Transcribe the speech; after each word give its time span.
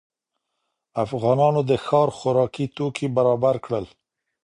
افغانانو 1.03 1.61
د 1.69 1.71
ښار 1.85 2.09
خوراکي 2.17 2.65
توکي 2.75 3.07
برابر 3.15 3.55
کړل. 3.65 3.85